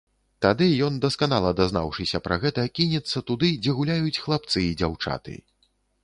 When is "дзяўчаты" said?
4.81-5.37